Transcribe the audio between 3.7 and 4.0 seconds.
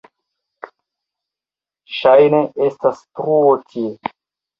tie.